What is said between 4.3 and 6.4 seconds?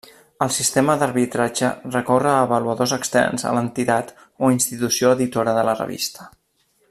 o institució editora de la revista.